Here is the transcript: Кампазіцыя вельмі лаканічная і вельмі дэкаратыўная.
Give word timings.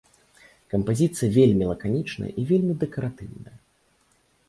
Кампазіцыя 0.73 1.29
вельмі 1.37 1.69
лаканічная 1.73 2.31
і 2.39 2.49
вельмі 2.55 2.73
дэкаратыўная. 2.85 3.57